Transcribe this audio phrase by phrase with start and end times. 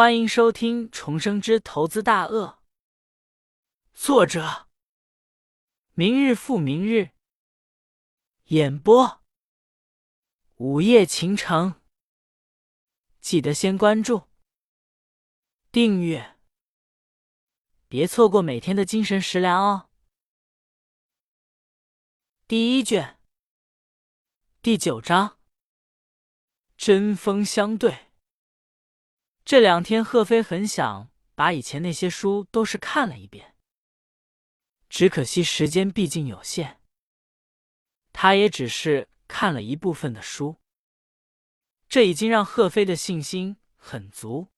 [0.00, 2.46] 欢迎收听《重生之投资大鳄》，
[3.92, 4.66] 作者：
[5.92, 7.10] 明日复明日，
[8.44, 9.20] 演播：
[10.56, 11.82] 午夜情城。
[13.20, 14.22] 记得先关注、
[15.70, 16.38] 订阅，
[17.86, 19.90] 别错过每天的精神食粮哦。
[22.48, 23.20] 第一卷，
[24.62, 25.38] 第九章：
[26.78, 28.09] 针锋相对。
[29.50, 33.56] 这两天，贺飞很想把以前那些书都是看了一遍，
[34.88, 36.78] 只可惜时间毕竟有限，
[38.12, 40.58] 他也只是看了一部分的书。
[41.88, 44.52] 这已经让贺飞的信心很足。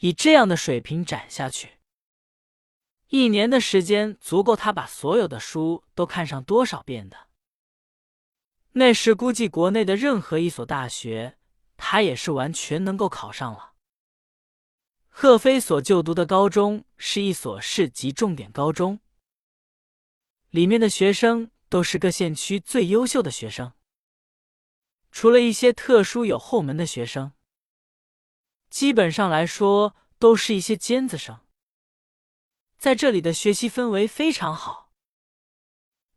[0.00, 1.78] 以这样的水平展下去，
[3.08, 7.28] 一年的时间足够他把所有的书都看上多少遍的。
[8.72, 11.38] 那时估计国内的任何一所大学。
[11.84, 13.71] 他也是完全能够考上了。
[15.14, 18.98] 贺飞所就读的高中是一所市级重点高中，
[20.48, 23.74] 里面的学生都是各县区最优秀的学生，
[25.12, 27.32] 除了一些特殊有后门的学生，
[28.70, 31.40] 基本上来说都是一些尖子生。
[32.78, 34.90] 在这里的学习氛围非常好，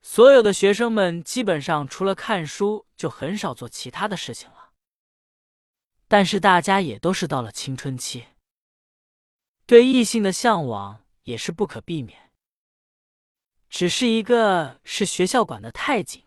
[0.02, 4.72] 所有的学生们基本上除了看书，就很少做其他的事情了。
[6.08, 8.26] 但是大家也都是到了青春期，
[9.66, 12.32] 对异性的向往也是不可避免。
[13.70, 16.24] 只是一个是学校管的太紧，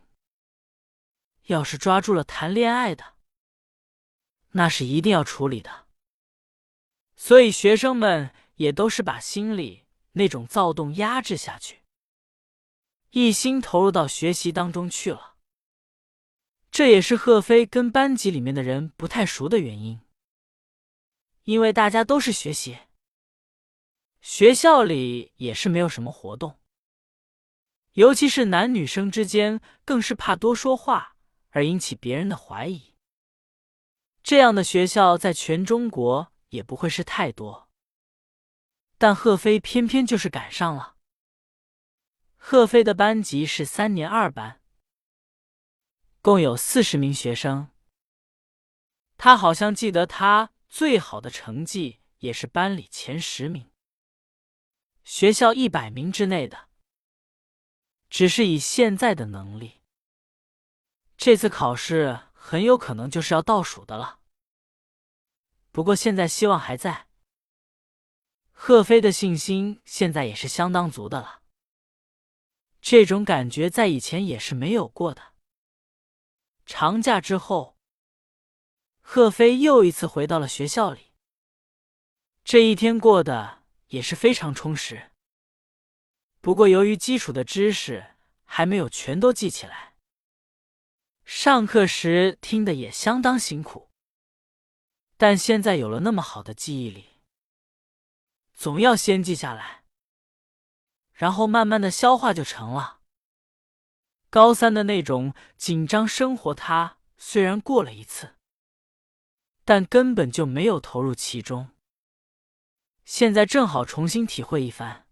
[1.45, 3.15] 要是抓住了谈恋爱的，
[4.51, 5.87] 那是一定要处理的。
[7.17, 11.83] 所以学生们也都是把心里那种躁动压制下去，
[13.11, 15.37] 一心投入到学习当中去了。
[16.71, 20.01] 这也是贺飞跟班级里面的人不太熟的原因，
[21.45, 22.79] 因为大家都是学习，
[24.31, 26.61] 学校里也是没有什么活动，
[27.93, 31.17] 尤其是男女生之间，更是怕多说话
[31.49, 32.95] 而引起别人的怀疑。
[34.23, 37.71] 这样的学校在全中国也不会是太多，
[38.99, 40.97] 但贺飞偏偏就是赶上了。
[42.37, 44.61] 贺飞的班级是三年二班。
[46.21, 47.71] 共有四十名学生，
[49.17, 53.71] 他好像记得他最好的成绩也是班里前十名，
[55.11, 56.69] 学校一百名之内的。
[58.11, 59.81] 只是以现在的能力，
[61.17, 64.21] 这次考试很有可能就是要倒数的了。
[65.73, 67.09] 不过现在希望还在，
[68.53, 71.41] 贺飞的信心现在也是相当足的了。
[72.83, 75.33] 这种感觉在以前也是没有过的。
[76.67, 77.79] 长假之后，
[79.01, 81.15] 贺飞又一次回到了学校里。
[82.45, 83.58] 这一天过得
[83.89, 85.11] 也是非常充实。
[86.41, 89.97] 不过，由于基础的知识还没有全都记起来，
[91.25, 93.91] 上课时听的也相当辛苦。
[95.17, 97.21] 但现在有了那么好的记忆力，
[98.55, 99.85] 总要先记下来，
[101.13, 103.01] 然后慢慢的消化就成了。
[104.31, 108.37] 高三的那种紧张生活，他虽然过了一次，
[109.65, 111.71] 但根本就没有投入其中。
[113.11, 115.09] 现在正好重新体会一番。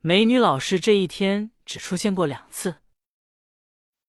[0.00, 2.82] 美女老师这一天只出现过两次，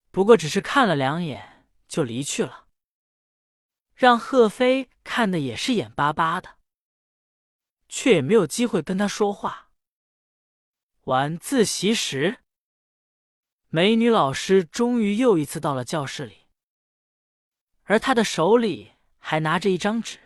[0.09, 2.65] 不过只是看了两眼就离去了，
[3.93, 6.57] 让贺飞看的也是眼巴巴的，
[7.87, 9.69] 却也没有机会跟他说话。
[11.03, 12.39] 晚自习时。
[13.67, 16.47] 美女老师终于又一次到了教室里，
[17.83, 20.17] 而她的手里还拿着一张纸。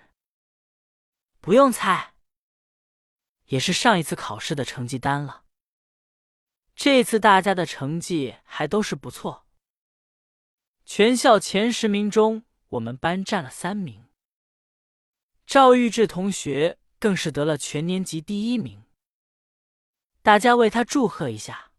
[1.41, 2.12] 不用猜，
[3.48, 5.44] 也是上一次考试的成绩单了。
[6.76, 9.46] 这次大家的成绩还都是不错，
[10.86, 14.09] 全校前十名中，我们班占了三名。
[15.46, 18.84] 赵玉志同学更是得了全年级第一名，
[20.22, 21.72] 大家为他祝贺一下。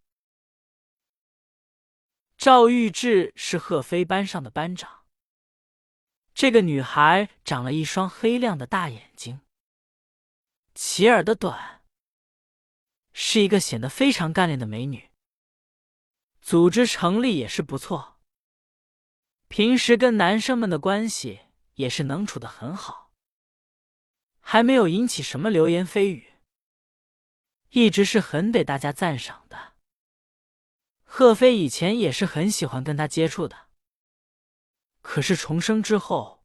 [2.37, 5.05] 赵玉志是贺飞班上的班长。
[6.35, 9.41] 这个女孩长了一双黑亮的大眼睛，
[10.75, 11.85] 齐耳的短，
[13.13, 15.13] 是一个显得非常干练的美女。
[16.41, 18.21] 组织成立也是不错，
[19.47, 21.43] 平时跟男生们的关系
[21.75, 23.13] 也是能处的很好，
[24.41, 26.35] 还没有引起什么流言蜚语，
[27.69, 29.75] 一直是很得大家赞赏的。
[31.05, 33.69] 贺飞以前也是很喜欢跟他接触的，
[35.01, 36.45] 可是重生之后，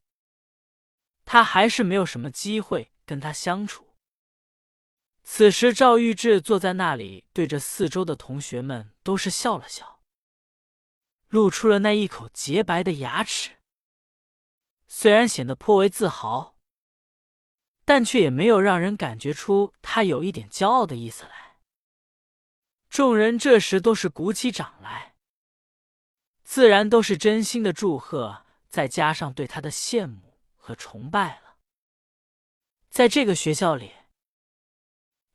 [1.25, 3.88] 他还是没有什么机会跟他相处。
[5.31, 10.01] 此时，赵玉志坐在那里，对着四周的同学们都是笑了笑，
[11.27, 13.51] 露出了那一口洁白的牙齿。
[14.87, 16.57] 虽然显得颇为自豪，
[17.85, 21.59] 但却也没有让人感觉出他有一点骄傲的意思来。
[22.89, 25.13] 众人这时都是鼓起掌来，
[26.43, 31.57] 自然都是真心的祝贺，再加上对他的羡慕和崇拜了。
[32.89, 33.93] 在这个学校里，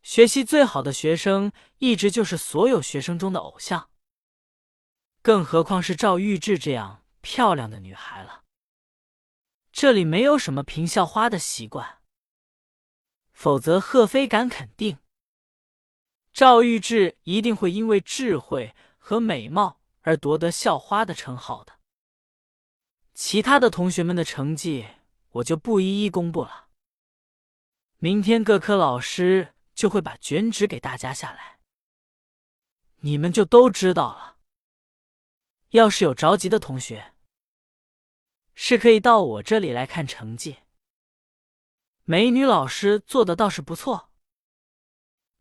[0.04, 3.88] 学习最好的学生一直就是所有学生中的偶像，
[5.22, 8.44] 更何况是赵玉智这样漂亮的女孩了。
[9.72, 12.02] 这里没有什么评校花的习惯，
[13.32, 14.98] 否则贺飞敢肯定。
[16.34, 21.80] 赵玉智一定会因为智慧和美貌而夺得校花的称号的。
[23.14, 24.86] 其他的同学们的成绩
[25.30, 26.68] 我就不一一公布了。
[27.96, 31.58] 明天各科老师就会把卷纸给大家下来，
[33.00, 34.38] 你们就都知道了。
[35.70, 37.14] 要是有着急的同学，
[38.54, 40.58] 是可以到我这里来看成绩。
[42.04, 44.10] 美女老师做的倒是不错。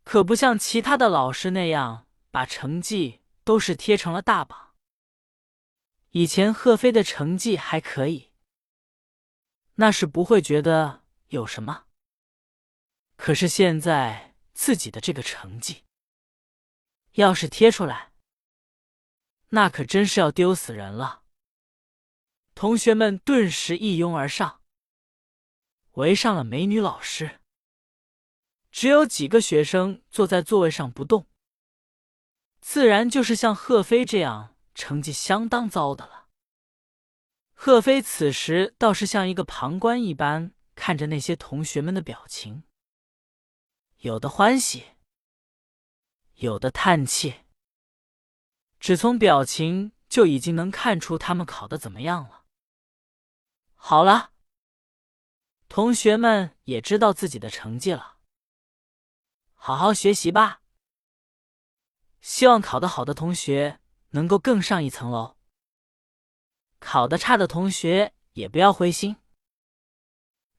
[0.03, 4.75] 可不像其他的老师那样把成绩都是贴成了大榜。
[6.09, 8.33] 以前贺飞的成绩还可以，
[9.75, 11.85] 那是不会觉得有什么。
[13.23, 15.85] 可是现在自己的这个成绩，
[17.13, 18.11] 要是贴出来，
[19.51, 21.23] 那可真是要丢死人了。
[22.53, 24.59] 同学们顿时一拥而上，
[25.93, 27.39] 围上了美女老师。
[28.69, 31.25] 只有几个学生坐在座位上不动，
[32.59, 36.27] 自然就是像贺飞这样成绩相当糟的了。
[37.53, 42.63] 贺飞此时倒是像一个旁观一般看着那些同学们的表情，
[44.03, 44.83] 有的欢喜，
[46.33, 47.45] 有的叹气，
[48.77, 52.43] 只从表情就已经能看出他们考的怎么样了。
[53.75, 54.33] 好了，
[55.69, 58.17] 同学们也知道自己的成绩了。
[59.53, 60.61] 好好学习吧，
[62.19, 63.79] 希望考得好的同学
[64.09, 65.37] 能够更上一层楼。
[66.79, 69.15] 考得差的同学也不要灰心，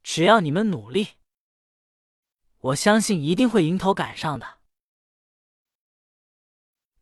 [0.02, 1.19] 只要你们努力，
[2.65, 4.61] 我相信一定会迎头赶上的。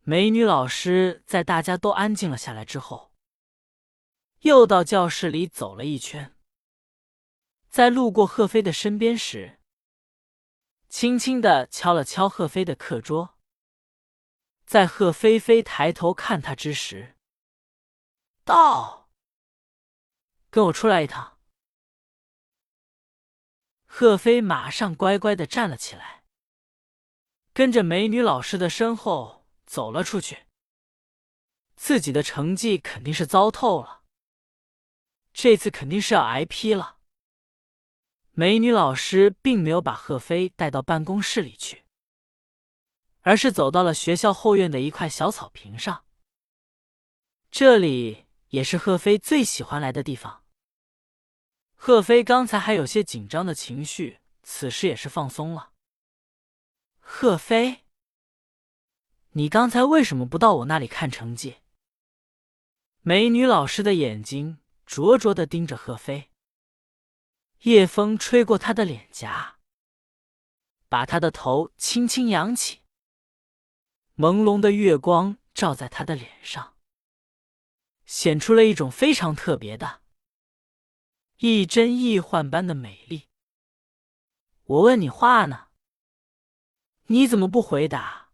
[0.01, 3.13] 美女老师在大家都安静了下来之后，
[4.41, 6.37] 又到教室里走了一圈，
[7.69, 9.61] 在路过贺飞的身边时。
[10.89, 13.39] 轻轻的敲了敲贺飞的课桌，
[14.67, 17.17] 在贺飞飞抬头看他之时，
[18.45, 19.09] 道
[20.51, 21.32] ：“跟我出来一趟。”
[23.95, 26.25] 贺飞马上乖乖的站了起来，
[27.53, 30.47] 跟着美女老师的身后走了出去。
[31.77, 34.05] 自己的成绩肯定是糟透了，
[35.35, 37.01] 这次肯定是要挨批了。
[38.31, 41.85] 美女老师并没有把贺飞带到办公室里去，
[43.21, 46.07] 而是走到了学校后院的一块小草坪上。
[47.51, 50.42] 这里也是贺飞最喜欢来的地方。
[51.85, 55.73] 贺飞刚才还有些紧张的情绪，此时也是放松了。
[57.01, 57.81] 贺飞，
[59.31, 61.57] 你刚才为什么不到我那里看成绩？
[63.01, 66.31] 美女老师的眼睛灼灼的盯着贺飞。
[67.63, 69.59] 夜风吹过他的脸颊，
[70.89, 72.83] 把他的头轻轻扬起。
[74.17, 76.77] 朦胧的月光照在他的脸上，
[78.07, 80.02] 显出了一种非常特别的、
[81.43, 83.29] 亦真亦幻般的美丽。
[84.63, 85.71] 我问你话呢，
[87.07, 88.31] 你怎么不回答？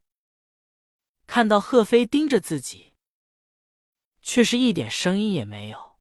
[1.26, 2.92] 看到贺飞盯着自己，
[4.20, 5.96] 却是一点声音也没有。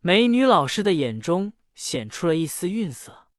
[0.00, 1.52] 美女老师的眼中。
[1.76, 3.32] 显出了一丝晕色。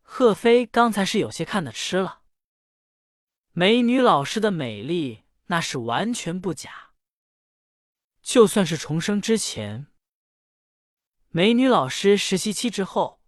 [0.00, 2.22] 贺飞刚才是有些看得吃了。
[3.52, 6.94] 美女老师的美丽那是完全不假。
[8.22, 9.86] 就算是重生之前，
[11.34, 13.22] 美女老师实习期之后，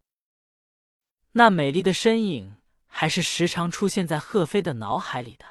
[1.33, 5.47] 那美丽的身影还是时常出现在贺飞的脑海里的。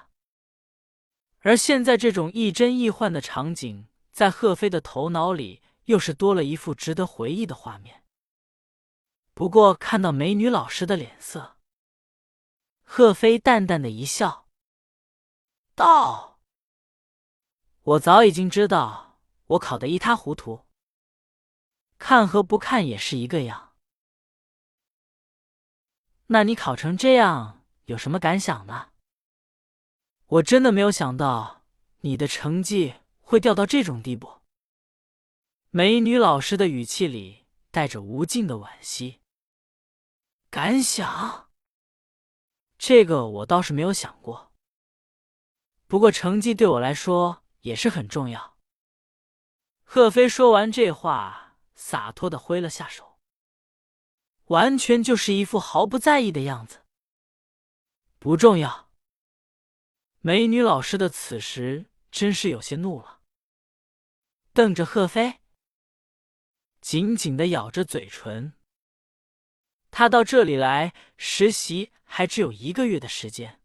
[1.39, 8.03] 而现在这种亦真亦幻的场景，在贺飞的头脑里又是多了一幅值得回忆的画面。
[9.33, 11.57] 不过看到美女老师的脸色，
[12.83, 14.47] 贺飞淡淡的一笑，
[15.73, 16.39] 道
[17.81, 20.62] ：“我早已经知道我考得一塌糊涂，
[22.05, 23.77] 看和不看也是一个样。
[26.27, 28.89] 那你考成这样，有什么感想呢？
[30.25, 31.61] 我真的没有想到
[32.01, 34.41] 你的成绩会掉到这种地步。
[35.69, 39.21] 美女老师的语气里带着无尽的惋惜。
[40.49, 41.51] 感想？
[42.77, 44.51] 这个我倒是没有想过。
[45.87, 48.57] 不过成绩对我来说也是很重要。
[49.85, 51.42] 贺飞说完这话，
[51.85, 53.19] 洒脱的挥了下手，
[54.45, 56.85] 完全就是一副毫不在意的样子。
[58.19, 58.89] 不重要。
[60.21, 63.19] 美女老师的此时真是有些怒了，
[64.53, 65.41] 瞪着贺飞，
[66.79, 68.53] 紧紧的咬着嘴唇。
[69.91, 73.61] 他到这里来实习还只有一个月的时间，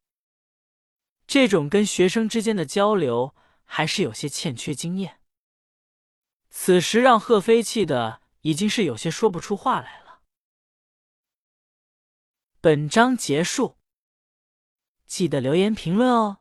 [1.28, 5.17] 这种跟学生之间的交流还是有些欠缺经验。
[6.50, 10.20] 此时让贺飞气的已经是有些说不出话来了。
[12.60, 13.76] 本章结束，
[15.06, 16.38] 记得留言评论哦。